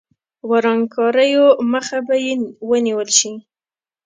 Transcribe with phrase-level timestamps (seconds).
[0.49, 2.33] ورانکاریو مخه به یې
[2.69, 3.31] ونیول شي.